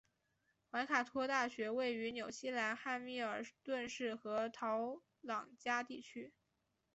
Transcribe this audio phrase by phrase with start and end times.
[0.71, 6.33] 怀卡托大学位于纽西兰汉密尔顿市和陶朗加地区。